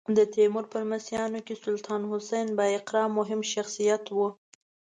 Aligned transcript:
د 0.17 0.19
تیمور 0.33 0.65
په 0.71 0.77
لمسیانو 0.83 1.39
کې 1.45 1.55
سلطان 1.63 2.01
حسین 2.11 2.47
بایقرا 2.59 3.03
مهم 3.17 3.41
شخصیت 3.53 4.03
و. 4.09 4.17